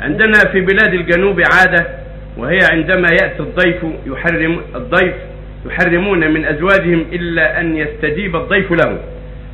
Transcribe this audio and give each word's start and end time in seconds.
عندنا 0.00 0.38
في 0.52 0.60
بلاد 0.60 0.94
الجنوب 0.94 1.40
عادة 1.40 1.86
وهي 2.36 2.58
عندما 2.72 3.08
يأتي 3.10 3.40
الضيف 3.40 3.76
يحرم 4.06 4.60
الضيف 4.74 5.14
يحرمون 5.66 6.30
من 6.30 6.44
أزواجهم 6.44 7.04
إلا 7.12 7.60
أن 7.60 7.76
يستجيب 7.76 8.36
الضيف 8.36 8.72
له 8.72 8.98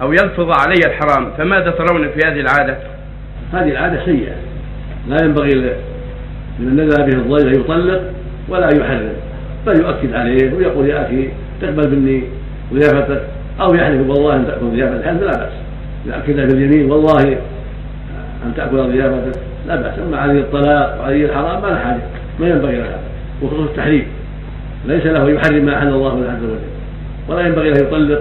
أو 0.03 0.13
يلفظ 0.13 0.51
علي 0.51 0.81
الحرام. 0.87 1.31
فماذا 1.39 1.71
ترون 1.71 2.09
في 2.09 2.21
هذه 2.27 2.41
العادة؟ 2.41 2.77
هذه 3.53 3.71
العادة 3.71 4.05
سيئة. 4.05 4.35
لا 5.09 5.25
ينبغي 5.25 5.51
لمن 6.59 6.81
نزل 6.81 7.03
به 7.03 7.19
الضيف 7.19 7.47
أن 7.47 7.61
يطلق 7.61 8.03
ولا 8.49 8.69
يحرم 8.77 9.13
بل 9.67 9.81
يؤكد 9.81 10.15
عليه 10.15 10.55
ويقول 10.55 10.89
يا 10.89 11.07
أخي 11.07 11.29
تقبل 11.63 11.97
مني 11.97 12.23
ضيافتك 12.73 13.23
أو 13.61 13.75
يحلف 13.75 14.09
والله 14.09 14.37
أن 14.37 14.47
تأكل 14.47 14.67
ضيافة 14.67 14.97
الحلف 14.97 15.23
لا 15.23 15.31
بأس. 15.31 15.53
يؤكد 16.07 16.53
باليمين 16.53 16.91
والله 16.91 17.39
أن 18.47 18.55
تأكل 18.57 18.77
ضيافتك. 18.77 19.41
لا 19.67 19.77
بأس. 19.77 19.99
أما 19.99 20.17
عليه 20.17 20.41
الطلاق 20.41 21.01
وعليه 21.01 21.25
الحرام 21.25 21.63
ما 21.63 21.69
له 21.69 21.79
حاجة 21.79 22.01
ما 22.41 22.49
ينبغي 22.49 22.77
له 22.77 22.99
وخصوص 23.43 23.69
التحريم. 23.69 24.07
ليس 24.87 25.07
له 25.07 25.31
يحرم 25.31 25.65
ما 25.65 25.79
أحل 25.79 25.89
الله 25.89 26.21
له 26.21 26.31
عز 26.31 26.45
وجل 26.45 26.59
ولا 27.29 27.47
ينبغي 27.47 27.71
له 27.71 27.77
يطلق 27.77 28.21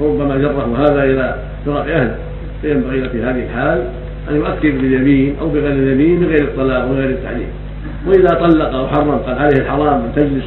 فربما 0.00 0.36
جره 0.38 0.76
هذا 0.78 1.04
إلى 1.04 1.36
فراق 1.66 1.86
أهله. 1.86 2.16
فينبغي 2.62 3.00
له 3.00 3.08
في 3.08 3.22
هذه 3.22 3.44
الحال 3.44 3.84
أن 4.30 4.36
يؤكد 4.36 4.80
باليمين 4.80 5.36
أو 5.40 5.48
بغير 5.48 5.72
اليمين 5.72 6.20
من 6.20 6.26
غير 6.26 6.42
الطلاق 6.42 6.90
وغير 6.90 7.10
التحريم. 7.10 7.48
وإذا 8.06 8.28
طلق 8.28 8.74
أو 8.74 8.86
حرم 8.86 9.10
قال 9.10 9.38
عليه 9.38 9.56
الحرام 9.56 10.02
أن 10.04 10.12
تجلس 10.16 10.44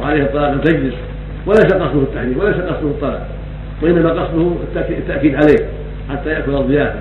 وعليه 0.00 0.22
الطلاق 0.22 0.50
أن 0.50 0.60
تجلس 0.60 0.94
وليس 1.46 1.72
قصده 1.72 2.02
التحريم 2.02 2.38
وليس 2.38 2.56
قصده 2.56 2.88
الطلاق 2.88 3.28
وإنما 3.82 4.10
قصده 4.10 4.52
التأكيد 4.90 5.34
عليه 5.34 5.66
حتى 6.10 6.30
يأكل 6.30 6.54
الضيافة 6.54 6.98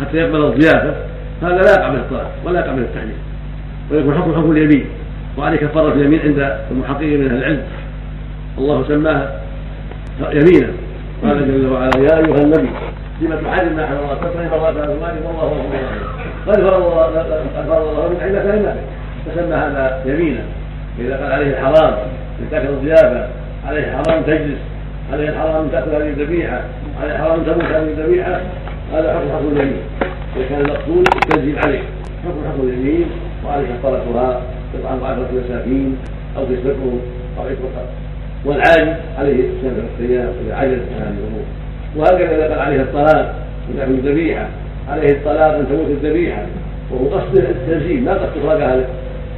حتى 0.00 0.16
يقبل 0.16 0.44
الضيافة. 0.44 0.94
هذا 1.42 1.62
لا 1.62 1.70
يقع 1.70 1.90
من 1.90 1.96
الطلاق 1.96 2.30
ولا 2.44 2.60
يقع 2.60 2.72
من 2.72 2.78
التحريم 2.78 3.18
ويكون 3.90 4.14
حكم 4.14 4.34
حكم 4.34 4.50
اليمين. 4.52 4.84
وعليه 5.38 5.56
كفارة 5.56 5.92
اليمين 5.92 6.20
عند 6.20 6.58
المحققين 6.70 7.20
من 7.20 7.26
أهل 7.26 7.36
العلم. 7.36 7.62
الله 8.58 8.84
سماها 8.88 9.40
يمينا. 10.32 10.68
قال 11.22 11.48
جل 11.48 11.66
وعلا 11.72 11.98
يا 11.98 12.18
أيها 12.18 12.42
النبي 12.42 12.70
لما 13.20 13.36
تحرم 13.36 13.76
ما 13.76 13.84
أحل 13.84 13.96
الله 13.96 14.14
تكره 14.14 14.58
مرات 14.58 14.76
أزواجك 14.76 15.24
والله 15.26 15.44
غفور 15.44 15.76
قد 16.46 17.66
فرض 17.66 17.88
الله 17.88 18.08
من 18.08 18.18
عندك 18.22 18.40
فإنك 18.40 18.76
فسمى 19.26 19.54
هذا 19.54 20.02
يمينا. 20.06 20.40
إذا 20.98 21.16
قال 21.16 21.32
عليه 21.32 21.50
الحرام 21.50 21.94
أن 22.40 22.50
تأكل 22.50 22.68
الضيافة 22.68 23.28
عليه 23.68 23.80
الحرام 23.80 24.22
تجلس 24.22 24.58
عليه 25.12 25.28
الحرام 25.28 25.64
أن 25.64 25.70
تأكل 25.72 25.90
هذه 25.90 26.08
الذبيحة 26.08 26.60
عليه 27.02 27.12
الحرام 27.12 27.42
تموت 27.42 27.64
هذه 27.64 27.88
الذبيحة 27.98 28.40
هذا 28.94 29.14
حكم 29.14 29.28
حكم 29.36 29.56
اليمين. 29.56 29.82
إذا 30.36 30.48
كان 30.48 30.60
المقصود 30.60 31.04
التنزيل 31.16 31.58
عليه. 31.58 31.82
حكم 32.24 32.40
حكم 32.48 32.68
اليمين 32.68 33.06
وعليه 33.46 33.66
كفارتها 33.66 34.42
تطعم 34.74 35.04
عشرة 35.04 35.28
مساكين 35.44 35.96
أو 36.36 36.44
تسبقهم 36.44 37.00
أو 37.38 37.42
عتق 37.42 37.86
والعاجز 38.44 38.96
عليه 39.18 39.42
سبع 39.62 39.82
الصيام 39.94 40.32
إذا 40.46 40.54
عجز 40.54 40.72
عن 40.72 41.00
هذه 41.00 41.16
الأمور. 41.18 41.44
وهكذا 41.96 42.36
إذا 42.36 42.48
قال 42.48 42.58
عليه 42.58 42.80
الطلاق 42.80 43.34
تأكل 43.76 43.92
الذبيحة. 43.92 44.48
عليه 44.88 45.10
الطلاق 45.10 45.54
أن 45.54 45.66
تموت 45.68 45.90
الذبيحة. 45.90 46.42
وهو 46.90 47.18
قصد 47.18 47.36
التنزيل 47.38 48.04
لا 48.04 48.14
قصد 48.14 48.32
إخراجها 48.44 48.84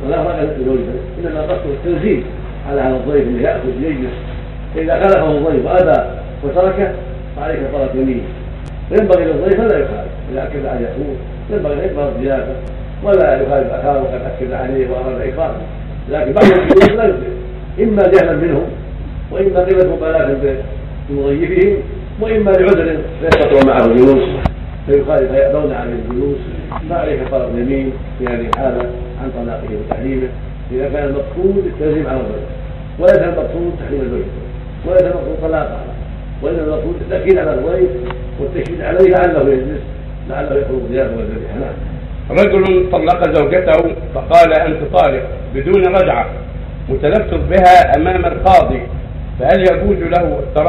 ولا 0.07 0.23
إخراج 0.23 0.49
لزوجها 0.61 0.95
إنما 1.19 1.41
قصد 1.43 1.67
التنزيل 1.67 2.23
على 2.71 2.81
هذا 2.81 2.97
الضيف 2.97 3.29
أن 3.29 3.41
يأكل 3.41 3.69
يجلس. 3.83 4.15
فإذا 4.75 5.01
خلفه 5.01 5.31
الضيف 5.31 5.67
وأبى 5.67 6.11
وتركه 6.45 6.93
فعليه 7.37 7.55
كفارة 7.55 7.91
يمين 7.95 8.23
ينبغي 8.91 9.25
للضيف 9.25 9.61
لا 9.61 9.79
يخالف 9.79 10.08
أكد 10.37 10.67
أن 10.67 10.83
يكون 10.83 11.17
ينبغي 11.51 11.75
أن 11.75 11.79
يقبل 11.79 12.09
الضيافة 12.09 12.55
ولا 13.05 13.43
يخالف 13.43 13.73
أخاه 13.73 14.03
وقد 14.03 14.21
أكد 14.25 14.53
عليه 14.53 14.91
وأراد 14.91 15.21
إكرامه 15.21 15.61
لكن 16.11 16.33
بعض 16.33 16.45
الجلوس 16.45 16.89
لا 16.89 16.95
يخالف 16.95 17.17
إما 17.81 18.03
جهلا 18.03 18.33
منهم 18.37 18.67
وإما 19.33 19.61
قلة 19.61 19.97
مبالاة 19.97 20.37
بمضيفهم 21.11 21.77
وإما 22.21 22.51
لعذر 22.51 22.85
لا 23.23 23.29
يستطيع 23.29 23.65
معه 23.67 23.85
الجلوس. 23.87 24.29
فيخالف 24.87 25.33
فيأبون 25.33 25.73
عليه 25.73 25.93
الجلوس. 25.93 26.39
فعليه 26.91 27.23
كفارة 27.23 27.51
يمين 27.57 27.93
في 28.19 28.25
هذه 28.25 28.49
الحالة 28.55 28.91
عن 29.23 29.31
طلاقه 29.43 29.69
وتحريمه. 29.81 30.29
إذا 30.73 30.89
كان 30.89 31.05
المقصود 31.05 31.65
التنزيل 31.67 32.07
على 32.07 32.21
الضيف 32.21 32.49
وليس 32.99 33.19
المقصود 33.19 33.73
تحريم 33.81 34.01
البيت 34.01 34.27
وليس 34.87 35.03
المقصود 35.03 35.37
طلاقها 35.43 35.85
وإنما 36.43 36.63
المقصود 36.63 36.95
التأكيد 37.01 37.39
على 37.39 37.55
الضيف 37.55 37.91
والتشديد 38.41 38.81
عليه 38.81 39.11
لعله 39.11 39.51
يجلس. 39.51 39.83
لعله 40.29 40.61
يخرج 40.61 40.81
ضيافه 40.91 41.17
والذبيحة 41.17 41.55
نعم. 41.55 41.75
رجل 42.31 42.91
طلق 42.93 43.35
زوجته 43.39 43.95
فقال 44.15 44.53
أنت 44.53 44.83
طالق 44.93 45.23
بدون 45.55 45.87
رجعة 45.87 46.27
متلفظ 46.89 47.41
بها 47.51 47.97
أمام 47.97 48.25
القاضي 48.25 48.81
فهل 49.41 49.61
يجوز 49.61 49.99
له 49.99 50.41